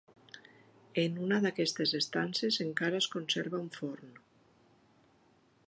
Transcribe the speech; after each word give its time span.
En 1.01 1.19
una 1.25 1.37
d'aquestes 1.43 1.93
estances 1.99 2.59
encara 2.65 3.03
es 3.03 3.11
conserva 3.17 3.61
un 3.65 3.69
forn. 3.77 4.19